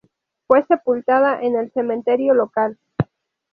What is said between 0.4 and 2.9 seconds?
Fue sepultada en el cementerio local.